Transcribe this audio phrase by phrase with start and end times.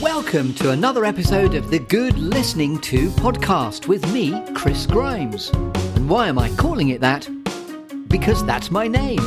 [0.00, 5.50] Welcome to another episode of the Good Listening To podcast with me, Chris Grimes.
[5.50, 7.28] And why am I calling it that?
[8.08, 9.20] Because that's my name.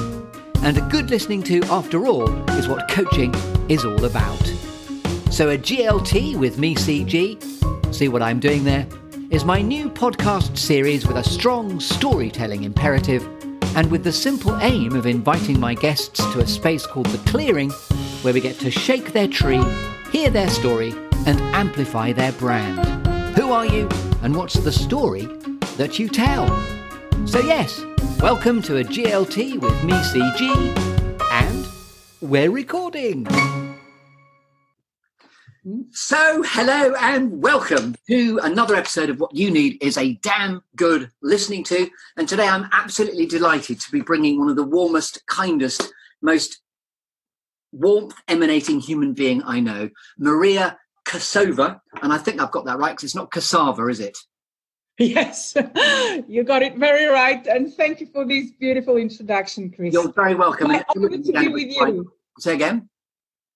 [0.64, 3.36] And a good listening to, after all, is what coaching
[3.70, 4.44] is all about.
[5.30, 8.88] So, a GLT with me, CG, see what I'm doing there,
[9.30, 13.28] is my new podcast series with a strong storytelling imperative
[13.76, 17.72] and with the simple aim of inviting my guests to a space called The Clearing,
[18.22, 19.64] where we get to shake their tree,
[20.12, 20.94] hear their story,
[21.26, 22.80] and amplify their brand.
[23.36, 23.90] Who are you,
[24.22, 25.26] and what's the story
[25.78, 26.48] that you tell?
[27.26, 27.84] So, yes,
[28.20, 31.68] welcome to a GLT with me, CG, and
[32.22, 33.26] we're recording.
[35.92, 41.10] So, hello and welcome to another episode of What You Need is a Damn Good
[41.22, 41.90] Listening to.
[42.18, 45.90] And today I'm absolutely delighted to be bringing one of the warmest, kindest,
[46.22, 46.62] most
[47.72, 51.80] warmth emanating human being I know, Maria Kassova.
[52.02, 54.18] And I think I've got that right because it's not Cassava, is it?
[55.00, 55.56] Yes,
[56.28, 57.48] you got it very right.
[57.48, 59.94] And thank you for this beautiful introduction, Chris.
[59.94, 60.68] You're very welcome.
[60.68, 62.12] My honor to be with you.
[62.38, 62.90] Say again.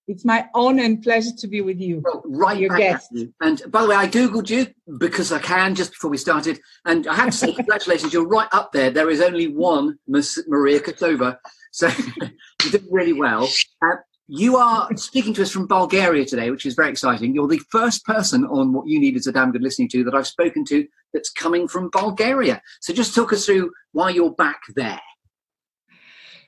[0.08, 2.02] It's my honor and pleasure to be with you.
[2.03, 3.09] Well, right your guest.
[3.11, 3.33] you.
[3.41, 7.08] And by the way, I googled you because I can just before we started, and
[7.08, 8.13] I have to say congratulations.
[8.13, 8.89] You're right up there.
[8.89, 11.38] There is only one Miss Maria Kotova,
[11.72, 11.88] so
[12.63, 13.50] you did really well.
[13.83, 13.97] Uh,
[14.30, 17.33] you are speaking to us from Bulgaria today, which is very exciting.
[17.33, 20.13] You're the first person on what you need is a damn good listening to that
[20.13, 22.61] I've spoken to that's coming from Bulgaria.
[22.81, 25.00] So just talk us through why you're back there.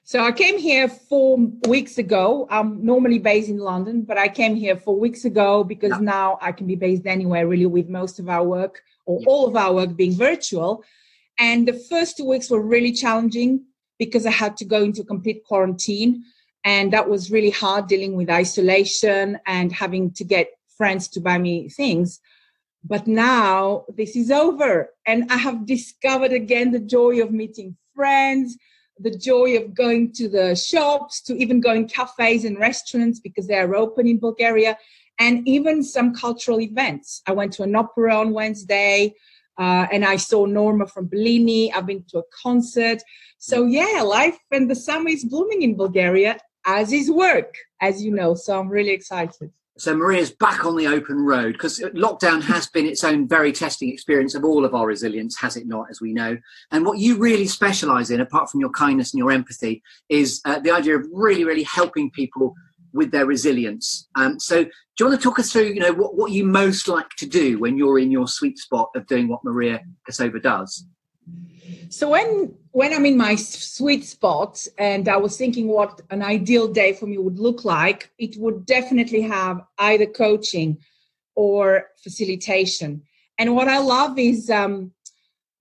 [0.09, 2.47] So I came here four weeks ago.
[2.49, 5.99] I'm normally based in London, but I came here four weeks ago because Yeah.
[6.17, 9.27] now I can be based anywhere really with most of our work or Yeah.
[9.27, 10.83] all of our work being virtual.
[11.37, 13.65] And the first two weeks were really challenging
[13.99, 16.23] because I had to go into complete quarantine.
[16.63, 21.37] And that was really hard dealing with isolation and having to get friends to buy
[21.37, 22.19] me things.
[22.83, 28.57] But now this is over, and I have discovered again the joy of meeting friends,
[28.99, 33.57] the joy of going to the shops, to even going cafes and restaurants because they
[33.57, 34.77] are open in Bulgaria,
[35.19, 37.21] and even some cultural events.
[37.27, 39.15] I went to an opera on Wednesday,
[39.57, 41.71] uh, and I saw Norma from Bellini.
[41.73, 43.01] I've been to a concert.
[43.37, 48.11] So yeah, life and the summer is blooming in Bulgaria, as is work, as you
[48.11, 48.35] know.
[48.35, 49.51] So I'm really excited.
[49.79, 53.89] So Maria's back on the open road because lockdown has been its own very testing
[53.89, 56.37] experience of all of our resilience, has it not, as we know?
[56.71, 60.59] And what you really specialise in, apart from your kindness and your empathy, is uh,
[60.59, 62.55] the idea of really, really helping people
[62.91, 64.09] with their resilience.
[64.15, 64.69] Um, so do
[64.99, 67.57] you want to talk us through, you know, what, what you most like to do
[67.57, 69.79] when you're in your sweet spot of doing what Maria
[70.09, 70.85] Kassova does?
[71.89, 76.67] So when when I'm in my sweet spot and I was thinking what an ideal
[76.67, 80.77] day for me would look like, it would definitely have either coaching
[81.35, 83.01] or facilitation.
[83.39, 84.91] And what I love is um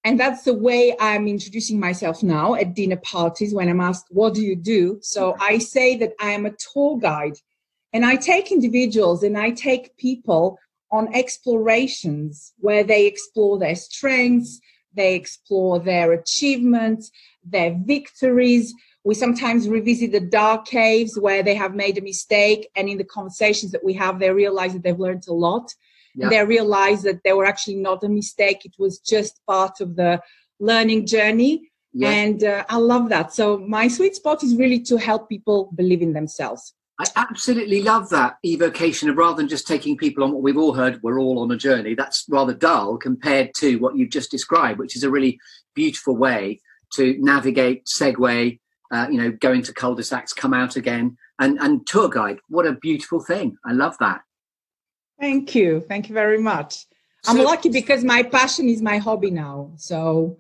[0.05, 4.35] and that's the way I'm introducing myself now at dinner parties when I'm asked, What
[4.35, 4.99] do you do?
[5.03, 7.37] So I say that I am a tour guide
[7.93, 10.59] and I take individuals and I take people
[10.91, 14.61] on explorations where they explore their strengths,
[14.95, 17.11] they explore their achievements,
[17.45, 18.75] their victories.
[19.05, 23.05] We sometimes revisit the dark caves where they have made a mistake, and in the
[23.05, 25.75] conversations that we have, they realize that they've learned a lot.
[26.15, 26.29] Yeah.
[26.29, 30.21] They realize that they were actually not a mistake, it was just part of the
[30.59, 31.71] learning journey.
[31.93, 32.11] Yeah.
[32.11, 33.33] And uh, I love that.
[33.33, 36.75] So, my sweet spot is really to help people believe in themselves.
[37.01, 40.75] I absolutely love that evocation of rather than just taking people on what we've all
[40.75, 41.95] heard, we're all on a journey.
[41.95, 45.39] That's rather dull compared to what you've just described, which is a really
[45.75, 46.61] beautiful way
[46.95, 48.59] to navigate, segue,
[48.91, 52.39] uh, you know, go into cul-de-sacs, come out again, and, and tour guide.
[52.49, 53.57] What a beautiful thing.
[53.65, 54.23] I love that.
[55.21, 55.81] Thank you.
[55.81, 56.87] Thank you very much.
[57.27, 59.73] I'm lucky because my passion is my hobby now.
[59.77, 60.39] So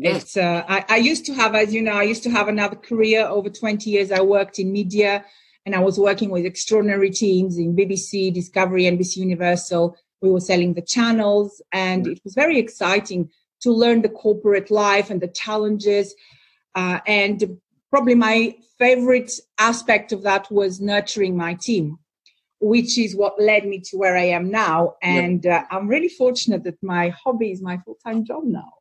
[0.00, 0.22] Yes.
[0.22, 2.76] it's uh, I, I used to have, as you know, I used to have another
[2.76, 4.12] career over 20 years.
[4.12, 5.24] I worked in media
[5.68, 9.98] and I was working with extraordinary teams in BBC, Discovery, NBC Universal.
[10.22, 13.28] We were selling the channels, and it was very exciting
[13.60, 16.14] to learn the corporate life and the challenges.
[16.74, 17.58] Uh, and
[17.90, 21.98] probably my favorite aspect of that was nurturing my team
[22.60, 24.96] which is what led me to where I am now.
[25.00, 25.12] Yep.
[25.12, 28.72] And uh, I'm really fortunate that my hobby is my full time job now.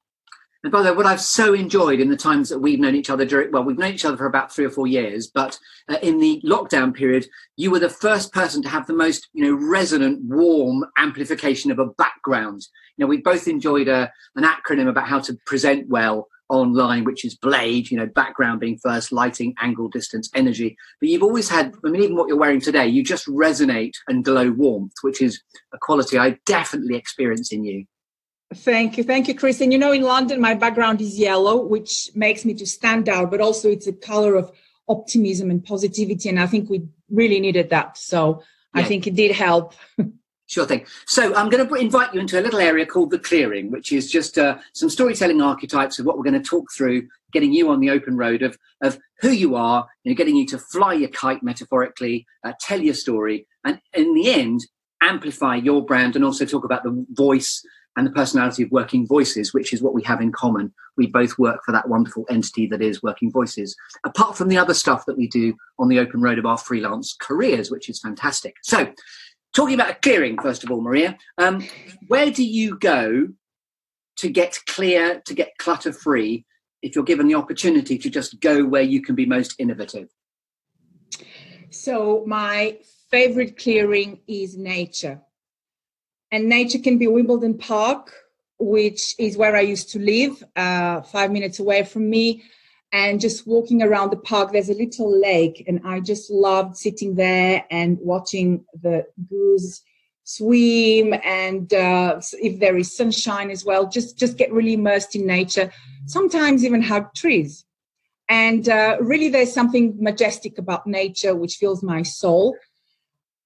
[0.64, 3.10] And by the way, what I've so enjoyed in the times that we've known each
[3.10, 5.58] other during, well, we've known each other for about three or four years, but
[5.90, 9.44] uh, in the lockdown period, you were the first person to have the most, you
[9.44, 12.66] know, resonant, warm amplification of a background.
[12.98, 17.26] You know, we both enjoyed a, an acronym about how to present well online, which
[17.26, 20.78] is Blade, you know, background being first, lighting, angle, distance, energy.
[21.00, 24.24] But you've always had, I mean, even what you're wearing today, you just resonate and
[24.24, 25.42] glow warmth, which is
[25.74, 27.86] a quality I definitely experience in you.
[28.54, 29.04] Thank you.
[29.04, 29.60] Thank you, Chris.
[29.60, 33.30] And you know, in London, my background is yellow, which makes me to stand out,
[33.30, 34.52] but also it's a color of
[34.88, 36.30] optimism and positivity.
[36.30, 37.98] And I think we really needed that.
[37.98, 38.42] So
[38.74, 38.82] yeah.
[38.82, 39.74] I think it did help.
[40.50, 40.86] Sure thing.
[41.06, 44.10] So I'm going to invite you into a little area called the clearing, which is
[44.10, 47.82] just uh, some storytelling archetypes of what we're going to talk through, getting you on
[47.82, 51.10] the open road of, of who you are, you know, getting you to fly your
[51.10, 54.62] kite metaphorically, uh, tell your story, and in the end,
[55.02, 57.62] amplify your brand and also talk about the voice
[57.98, 60.72] and the personality of Working Voices, which is what we have in common.
[60.96, 64.76] We both work for that wonderful entity that is Working Voices, apart from the other
[64.76, 68.56] stuff that we do on the open road of our freelance careers, which is fantastic.
[68.62, 68.94] So,
[69.56, 71.68] talking about clearing, first of all, Maria, um,
[72.08, 73.30] where do you go
[74.18, 76.46] to get clear, to get clutter free,
[76.84, 80.10] if you're given the opportunity to just go where you can be most innovative?
[81.72, 82.78] So, my
[83.10, 85.22] favorite clearing is nature.
[86.32, 88.12] And nature can be Wimbledon Park,
[88.60, 92.44] which is where I used to live, uh, five minutes away from me.
[92.92, 97.16] And just walking around the park there's a little lake and i just loved sitting
[97.16, 99.82] there and watching the goose
[100.24, 105.28] swim and uh, if there is sunshine as well just just get really immersed in
[105.28, 105.70] nature
[106.08, 107.66] sometimes even hug trees.
[108.30, 112.56] And uh, really there's something majestic about nature which fills my soul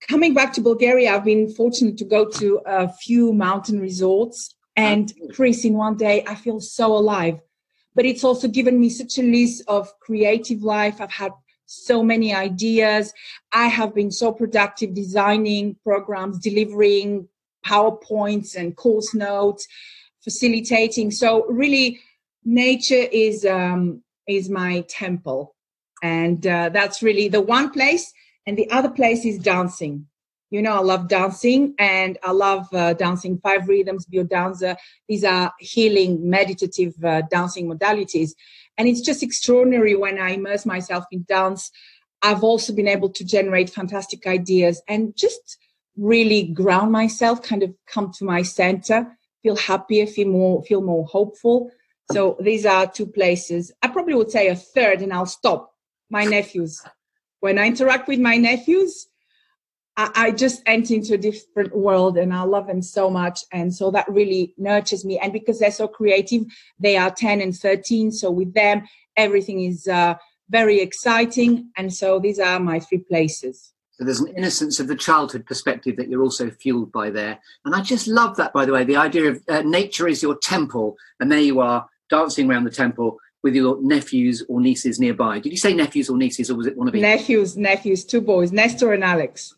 [0.08, 5.14] coming back to bulgaria i've been fortunate to go to a few mountain resorts and
[5.34, 7.40] chris in one day i feel so alive
[7.96, 11.02] but it's also given me such a list of creative life.
[11.02, 11.32] I've had
[11.66, 13.14] so many ideas.
[13.52, 17.28] I have been so productive designing programs, delivering
[17.66, 19.68] PowerPoints and course notes,
[20.24, 21.12] facilitating.
[21.12, 22.00] So really,
[22.44, 25.56] nature is um, is my temple,
[26.02, 28.12] and uh, that's really the one place.
[28.46, 30.08] And the other place is dancing
[30.52, 34.76] you know, I love dancing and I love uh, dancing five rhythms, biodanza.
[35.08, 38.32] These are healing, meditative uh, dancing modalities.
[38.78, 41.72] And it's just extraordinary when I immerse myself in dance.
[42.22, 45.58] I've also been able to generate fantastic ideas and just
[45.96, 51.06] really ground myself, kind of come to my center, feel happier, feel more, feel more
[51.06, 51.72] hopeful.
[52.12, 53.72] So these are two places.
[53.82, 55.70] I probably would say a third and I'll stop.
[56.10, 56.84] My nephews.
[57.42, 59.08] When I interact with my nephews,
[59.98, 63.42] I, just enter into a different world and I love them so much.
[63.52, 65.20] And so that really nurtures me.
[65.20, 66.44] And because they're so creative,
[66.80, 68.12] they are 10 and 13.
[68.12, 68.84] So with them,
[69.18, 70.16] everything is uh,
[70.50, 71.72] very exciting.
[71.78, 73.74] And so these are my three places.
[73.92, 77.40] So there's an innocence of the childhood perspective that you're also fueled by there.
[77.66, 80.38] And I just love that, by the way, the idea of uh, nature is your
[80.38, 80.96] temple.
[81.20, 85.40] And there you are dancing around the temple with your nephews or nieces nearby.
[85.40, 87.02] Did you say nephews or nieces, or was it one of you?
[87.02, 89.56] Nephews, nephews, two boys, Nestor and Alex.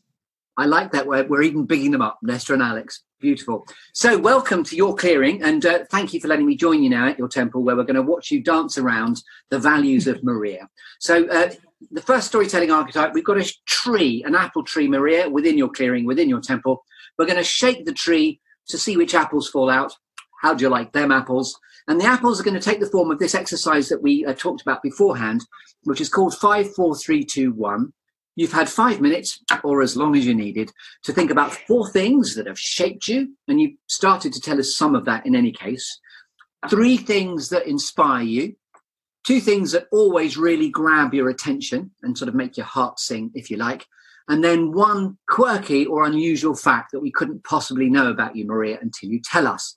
[0.56, 1.30] I like that word.
[1.30, 3.04] We're even bigging them up, Nestor and Alex.
[3.20, 3.66] Beautiful.
[3.94, 7.08] So, welcome to your clearing, and uh, thank you for letting me join you now
[7.08, 10.70] at your temple, where we're going to watch you dance around the values of Maria.
[11.00, 11.52] So, uh,
[11.92, 16.06] the first storytelling archetype, we've got a tree, an apple tree, Maria, within your clearing,
[16.06, 16.86] within your temple.
[17.18, 19.96] We're going to shake the tree to see which apples fall out.
[20.42, 21.58] How do you like them apples?
[21.88, 24.34] And the apples are going to take the form of this exercise that we uh,
[24.34, 25.42] talked about beforehand,
[25.84, 27.94] which is called five, four, three, two, one.
[28.36, 30.72] You've had five minutes, or as long as you needed,
[31.04, 34.76] to think about four things that have shaped you, and you've started to tell us
[34.76, 36.00] some of that in any case.
[36.70, 38.56] Three things that inspire you,
[39.28, 43.30] two things that always really grab your attention and sort of make your heart sing,
[43.36, 43.86] if you like,
[44.30, 48.80] and then one quirky or unusual fact that we couldn't possibly know about you, Maria,
[48.82, 49.76] until you tell us.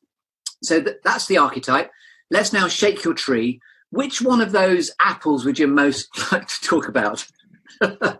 [0.63, 1.91] So that's the archetype.
[2.31, 3.61] Let's now shake your tree.
[3.91, 7.27] Which one of those apples would you most like to talk about?
[7.81, 8.19] that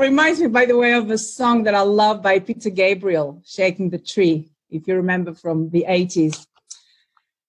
[0.00, 3.90] reminds me, by the way, of a song that I love by Peter Gabriel, "Shaking
[3.90, 6.46] the Tree." If you remember from the eighties.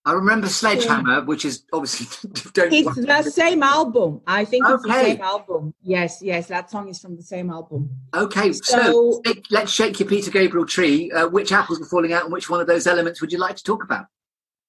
[0.07, 2.07] I remember Sledgehammer, which is obviously.
[2.55, 4.21] it's the same album.
[4.25, 4.73] I think okay.
[4.75, 5.73] it's the same album.
[5.81, 7.89] Yes, yes, that song is from the same album.
[8.13, 9.21] Okay, so, so
[9.51, 11.11] let's shake your Peter Gabriel tree.
[11.11, 13.57] Uh, which apples were falling out, and which one of those elements would you like
[13.57, 14.05] to talk about?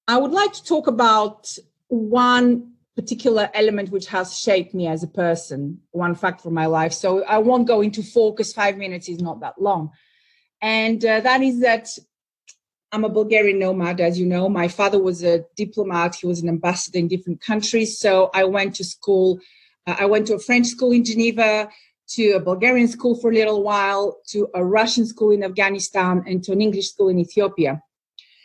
[0.09, 1.49] I would like to talk about
[1.87, 6.91] one particular element which has shaped me as a person, one fact from my life.
[6.91, 8.51] So I won't go into focus.
[8.51, 9.91] Five minutes is not that long.
[10.61, 11.87] And uh, that is that
[12.91, 14.49] I'm a Bulgarian nomad, as you know.
[14.49, 17.99] My father was a diplomat, he was an ambassador in different countries.
[17.99, 19.39] So I went to school.
[19.85, 21.69] Uh, I went to a French school in Geneva,
[22.09, 26.43] to a Bulgarian school for a little while, to a Russian school in Afghanistan, and
[26.43, 27.81] to an English school in Ethiopia.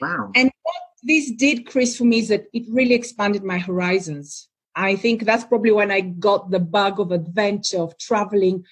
[0.00, 0.30] Wow.
[0.34, 4.48] And what this did, Chris, for me is that it really expanded my horizons.
[4.76, 8.64] I think that's probably when I got the bug of adventure, of traveling.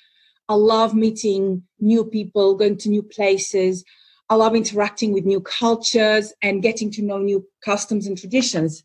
[0.48, 3.84] I love meeting new people, going to new places.
[4.32, 8.82] I love interacting with new cultures and getting to know new customs and traditions.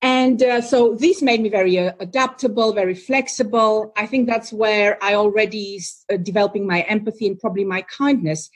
[0.00, 3.92] And uh, so this made me very uh, adaptable, very flexible.
[3.96, 8.48] I think that's where I already uh, developing my empathy and probably my kindness,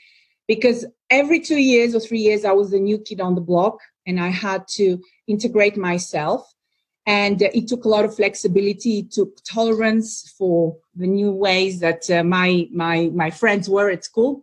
[0.47, 3.79] because every two years or three years I was the new kid on the block,
[4.07, 6.49] and I had to integrate myself.
[7.07, 8.99] And uh, it took a lot of flexibility.
[8.99, 14.05] It took tolerance for the new ways that uh, my my my friends were at
[14.05, 14.41] school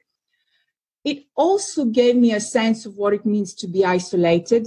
[1.06, 4.66] it also gave me a sense of what it means to be isolated,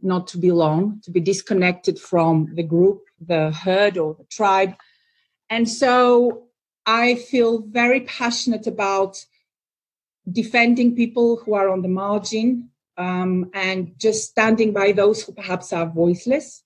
[0.00, 4.72] not to belong, to be disconnected from the group, the herd, or the tribe.
[5.50, 6.44] And so
[6.86, 9.22] I feel very passionate about
[10.32, 15.70] defending people who are on the margin um, and just standing by those who perhaps
[15.70, 16.62] are voiceless,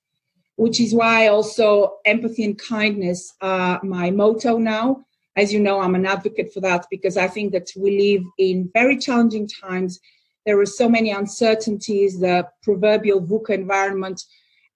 [0.54, 5.04] which is why also empathy and kindness are my motto now
[5.38, 8.70] as you know, I'm an advocate for that because I think that we live in
[8.74, 10.00] very challenging times.
[10.44, 14.24] There are so many uncertainties, the proverbial VUCA environment.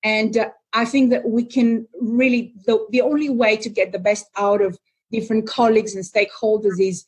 [0.05, 3.99] And uh, I think that we can really, the, the only way to get the
[3.99, 4.79] best out of
[5.11, 7.05] different colleagues and stakeholders is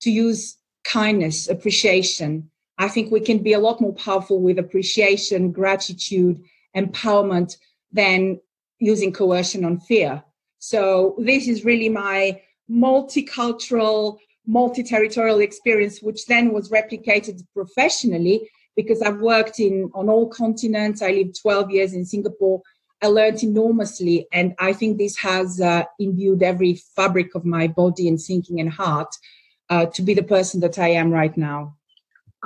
[0.00, 2.50] to use kindness, appreciation.
[2.78, 6.42] I think we can be a lot more powerful with appreciation, gratitude,
[6.76, 7.56] empowerment
[7.92, 8.40] than
[8.80, 10.24] using coercion on fear.
[10.58, 12.40] So this is really my
[12.72, 21.02] multicultural, multi-territorial experience, which then was replicated professionally because I've worked in on all continents.
[21.02, 22.62] I lived 12 years in Singapore.
[23.02, 28.06] I learned enormously, and I think this has uh, imbued every fabric of my body
[28.08, 29.12] and thinking and heart
[29.68, 31.76] uh, to be the person that I am right now.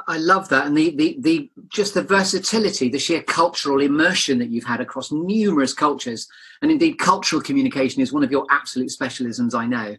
[0.08, 4.50] I love that, and the, the the just the versatility, the sheer cultural immersion that
[4.50, 6.28] you've had across numerous cultures,
[6.60, 9.54] and indeed, cultural communication is one of your absolute specialisms.
[9.54, 9.96] I know.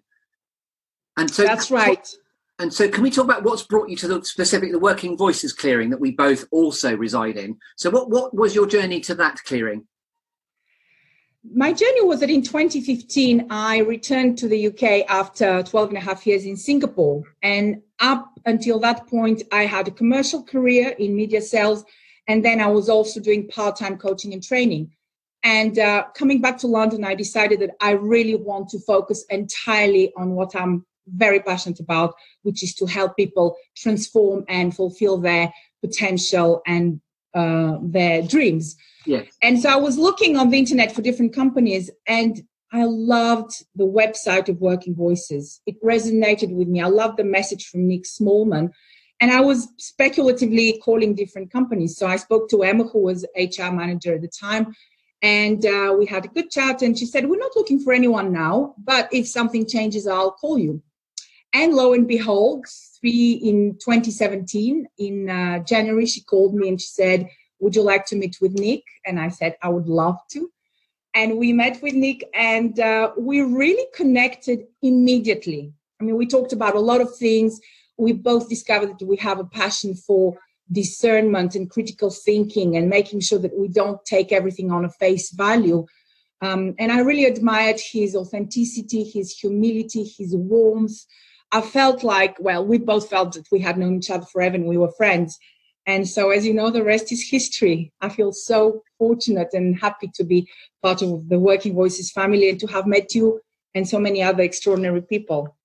[1.17, 2.07] And so that's right.
[2.59, 5.53] And so, can we talk about what's brought you to the specific the Working Voices
[5.53, 7.57] clearing that we both also reside in?
[7.75, 9.85] So, what what was your journey to that clearing?
[11.53, 16.01] My journey was that in 2015, I returned to the UK after 12 and a
[16.01, 17.23] half years in Singapore.
[17.41, 21.85] And up until that point, I had a commercial career in media sales.
[22.27, 24.91] And then I was also doing part time coaching and training.
[25.43, 30.11] And uh, coming back to London, I decided that I really want to focus entirely
[30.17, 35.51] on what I'm very passionate about, which is to help people transform and fulfill their
[35.81, 37.01] potential and
[37.33, 38.75] uh, their dreams.
[39.05, 39.27] Yes.
[39.41, 42.41] And so I was looking on the internet for different companies and
[42.73, 45.61] I loved the website of Working Voices.
[45.65, 46.81] It resonated with me.
[46.81, 48.71] I loved the message from Nick Smallman.
[49.19, 51.97] And I was speculatively calling different companies.
[51.97, 54.75] So I spoke to Emma, who was HR manager at the time,
[55.23, 56.83] and uh, we had a good chat.
[56.83, 60.59] And she said, We're not looking for anyone now, but if something changes, I'll call
[60.59, 60.83] you.
[61.59, 62.67] And lo and behold,
[62.99, 67.27] three in 2017, in uh, January, she called me and she said,
[67.59, 68.83] Would you like to meet with Nick?
[69.07, 70.51] And I said, I would love to.
[71.15, 75.73] And we met with Nick and uh, we really connected immediately.
[75.99, 77.59] I mean, we talked about a lot of things.
[77.97, 80.37] We both discovered that we have a passion for
[80.71, 85.31] discernment and critical thinking and making sure that we don't take everything on a face
[85.31, 85.87] value.
[86.39, 91.03] Um, and I really admired his authenticity, his humility, his warmth,
[91.51, 94.65] I felt like, well, we both felt that we had known each other forever and
[94.65, 95.37] we were friends.
[95.85, 97.93] And so, as you know, the rest is history.
[98.01, 100.49] I feel so fortunate and happy to be
[100.83, 103.39] part of the Working Voices family and to have met you
[103.73, 105.55] and so many other extraordinary people.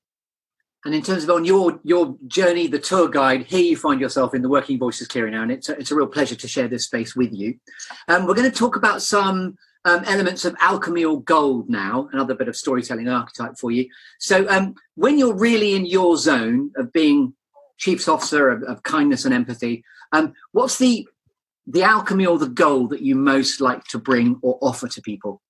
[0.84, 4.34] And in terms of on your your journey, the tour guide, here you find yourself
[4.34, 6.66] in the Working Voices clearing now, and it's a, it's a real pleasure to share
[6.66, 7.54] this space with you.
[8.08, 12.34] Um, we're going to talk about some um, elements of alchemy or gold now, another
[12.34, 13.88] bit of storytelling archetype for you.
[14.18, 17.34] So, um, when you're really in your zone of being
[17.78, 21.06] chief's officer of, of kindness and empathy, um, what's the
[21.66, 25.40] the alchemy or the gold that you most like to bring or offer to people?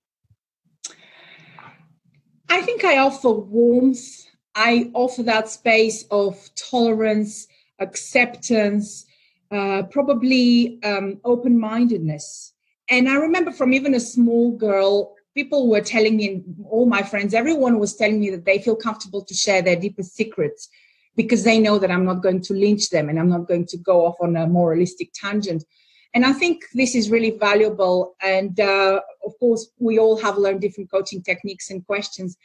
[2.49, 4.27] I think I offer warmth.
[4.55, 7.47] I offer that space of tolerance,
[7.79, 9.07] acceptance,
[9.51, 12.53] uh, probably um, open mindedness
[12.93, 17.33] and I remember from even a small girl, people were telling me, all my friends,
[17.33, 20.69] everyone was telling me that they feel comfortable to share their deepest secrets
[21.17, 23.79] because they know that I'm not going to lynch them and I'm not going to
[23.79, 25.65] go off on a moralistic tangent.
[26.13, 28.15] And I think this is really valuable.
[28.23, 32.37] And uh, of course, we all have learned different coaching techniques and questions.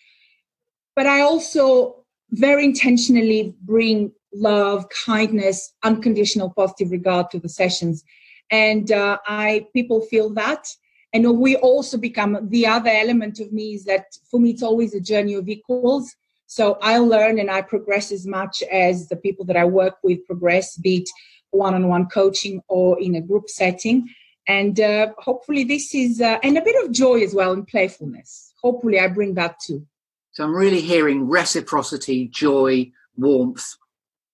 [0.96, 8.06] But I also very intentionally bring love, kindness, unconditional positive regard to the sessions
[8.52, 10.68] and uh, I people feel that.
[11.14, 14.94] And we also become the other element of me is that for me it's always
[14.94, 16.14] a journey of equals.
[16.48, 20.26] So I learn and I progress as much as the people that I work with
[20.26, 21.10] progress, be it
[21.52, 24.08] one-on-one coaching or in a group setting.
[24.48, 28.54] And uh, hopefully this is uh, and a bit of joy as well and playfulness.
[28.62, 29.86] Hopefully I bring that too.
[30.32, 33.66] So I'm really hearing reciprocity, joy, warmth,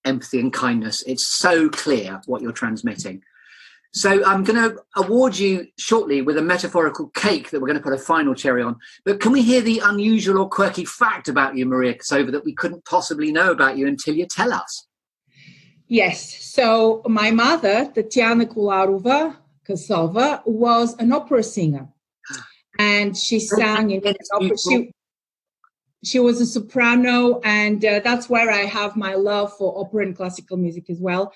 [0.04, 1.02] empathy, and kindness.
[1.06, 3.22] It's so clear what you're transmitting.
[3.94, 7.82] So I'm going to award you shortly with a metaphorical cake that we're going to
[7.82, 8.76] put a final cherry on.
[9.04, 12.52] But can we hear the unusual or quirky fact about you, Maria Kassova, that we
[12.52, 14.88] couldn't possibly know about you until you tell us?
[15.86, 16.44] Yes.
[16.44, 21.88] So my mother, Tatiana Kolarova Kassova, was an opera singer.
[22.80, 24.58] And she sang in an opera.
[24.58, 24.90] She,
[26.02, 30.16] she was a soprano, and uh, that's where I have my love for opera and
[30.16, 31.32] classical music as well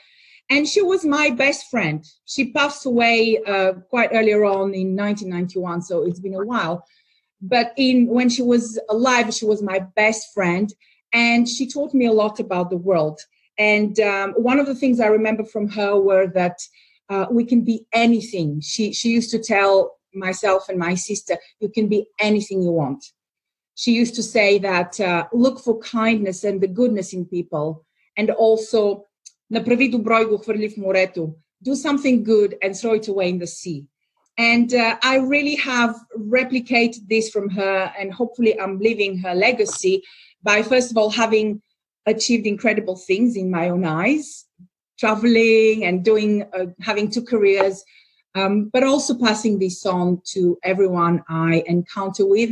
[0.50, 2.04] and she was my best friend.
[2.24, 6.84] She passed away uh, quite earlier on in 1991, so it's been a while.
[7.40, 10.72] But in when she was alive, she was my best friend,
[11.12, 13.20] and she taught me a lot about the world.
[13.58, 16.58] And um, one of the things I remember from her were that
[17.08, 18.60] uh, we can be anything.
[18.60, 23.04] She she used to tell myself and my sister, "You can be anything you want."
[23.74, 27.84] She used to say that uh, look for kindness and the goodness in people,
[28.16, 29.04] and also
[29.49, 31.35] Направи добро и го хвърли в морето.
[31.65, 33.79] Do something good and throw it away in the sea.
[34.37, 40.01] And uh, I really have replicated this from her, and hopefully, I'm leaving her legacy
[40.41, 41.61] by first of all having
[42.05, 44.45] achieved incredible things in my own eyes,
[44.99, 47.83] traveling and doing, uh, having two careers,
[48.35, 52.51] um, but also passing this on to everyone I encounter with.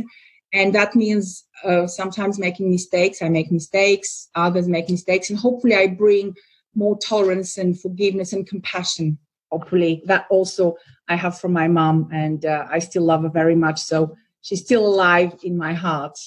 [0.54, 3.22] And that means uh, sometimes making mistakes.
[3.22, 6.36] I make mistakes, others make mistakes, and hopefully, I bring
[6.77, 9.17] more tolerance and forgiveness and compassion.
[9.51, 10.75] Hopefully that also
[11.09, 13.79] i have from my mom and uh, i still love her very much.
[13.81, 16.17] So she's still alive in my heart.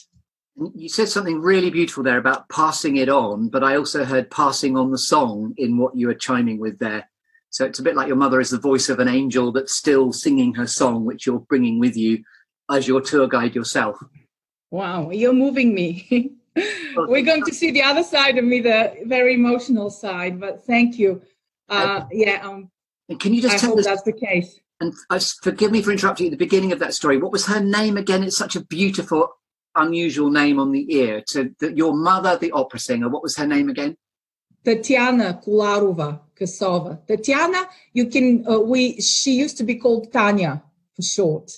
[0.75, 4.77] You said something really beautiful there about passing it on but i also heard passing
[4.77, 7.09] on the song in what you were chiming with there.
[7.51, 10.13] So it's a bit like your mother is the voice of an angel that's still
[10.13, 12.25] singing her song which you're bringing with you
[12.71, 13.99] as your tour guide yourself.
[14.71, 19.35] Wow you're moving me We're going to see the other side of me, the very
[19.35, 20.41] emotional side.
[20.41, 21.23] But thank you.
[21.69, 22.47] Uh, yeah.
[22.47, 22.71] Um,
[23.19, 23.87] can you just I tell hope us?
[23.87, 24.59] That's the case.
[24.81, 27.19] And uh, forgive me for interrupting at the beginning of that story.
[27.19, 28.23] What was her name again?
[28.23, 29.29] It's such a beautiful,
[29.75, 31.23] unusual name on the ear.
[31.29, 33.09] To the, your mother, the opera singer.
[33.09, 33.97] What was her name again?
[34.65, 37.07] Tatiana Kolarova Kassova.
[37.07, 38.45] Tatiana, you can.
[38.49, 39.01] Uh, we.
[39.01, 40.63] She used to be called Tanya
[40.97, 41.53] for short.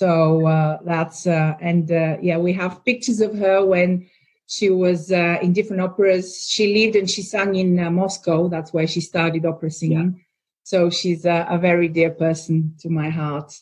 [0.00, 4.08] So uh, that's uh, and uh, yeah, we have pictures of her when
[4.46, 6.48] she was uh, in different operas.
[6.48, 8.48] She lived and she sang in uh, Moscow.
[8.48, 10.14] That's where she started opera singing.
[10.16, 10.22] Yeah.
[10.62, 13.52] So she's a, a, very dear person to my heart.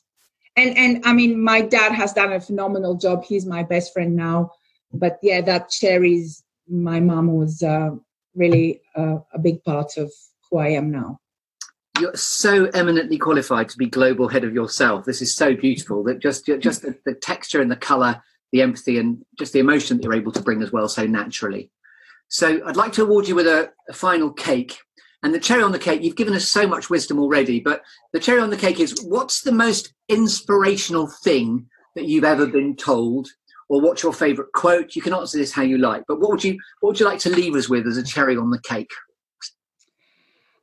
[0.55, 3.25] And and I mean, my dad has done a phenomenal job.
[3.25, 4.53] He's my best friend now.
[4.93, 6.45] But yeah, that cherries.
[6.69, 7.91] My mom was uh,
[8.37, 10.13] really a big part of
[10.49, 11.19] who I am now
[12.01, 15.05] you're so eminently qualified to be global head of yourself.
[15.05, 18.99] This is so beautiful that just just the, the texture and the color, the empathy,
[18.99, 21.71] and just the emotion that you're able to bring as well so naturally.
[22.29, 24.79] So I'd like to award you with a, a final cake.
[25.23, 27.83] And the cherry on the cake, you've given us so much wisdom already, but
[28.13, 32.77] the cherry on the cake is what's the most inspirational thing that you've ever been
[32.77, 33.29] told?
[33.69, 34.95] Or what's your favorite quote?
[34.95, 37.19] You can answer this how you like, but what would you what would you like
[37.21, 38.91] to leave us with as a cherry on the cake?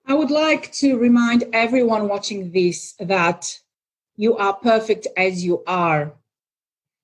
[0.07, 3.59] I would like to remind everyone watching this that
[4.15, 6.13] you are perfect as you are.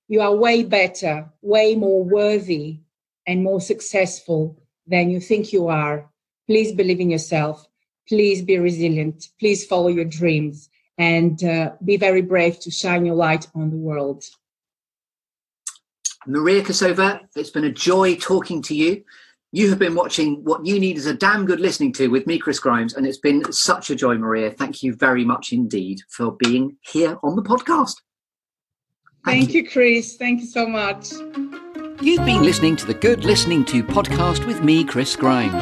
[0.06, 2.78] You are way better, way more worthy,
[3.26, 6.10] and more successful than you think you are.
[6.46, 7.66] Please believe in yourself.
[8.08, 9.28] Please be resilient.
[9.40, 13.76] Please follow your dreams and uh, be very brave to shine your light on the
[13.76, 14.24] world.
[16.26, 19.02] Maria Kassova, it's been a joy talking to you.
[19.54, 22.38] You have been watching what you need is a damn good listening to with me,
[22.38, 24.50] Chris Grimes, and it's been such a joy, Maria.
[24.50, 27.96] Thank you very much indeed for being here on the podcast.
[29.26, 29.60] Thank, Thank you.
[29.60, 30.16] you, Chris.
[30.16, 31.12] Thank you so much.
[32.00, 35.54] You've been listening to the Good Listening to podcast with me, Chris Grimes.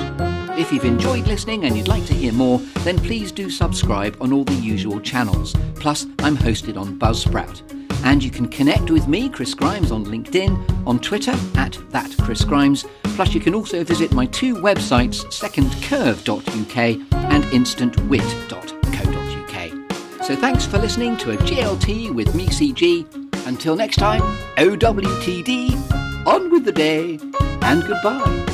[0.56, 4.32] If you've enjoyed listening and you'd like to hear more, then please do subscribe on
[4.32, 5.56] all the usual channels.
[5.74, 7.79] Plus, I'm hosted on Buzzsprout.
[8.04, 12.44] And you can connect with me, Chris Grimes, on LinkedIn, on Twitter at that Chris
[12.44, 12.84] Grimes.
[13.02, 20.24] Plus, you can also visit my two websites, secondcurve.uk and instantwit.co.uk.
[20.24, 23.06] So thanks for listening to a GLT with me, CG.
[23.46, 24.22] Until next time,
[24.56, 27.18] OWTD, on with the day,
[27.62, 28.49] and goodbye.